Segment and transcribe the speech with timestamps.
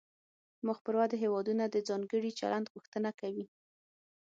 [0.67, 3.45] مخ پر ودې هیوادونه د ځانګړي چلند غوښتنه کوي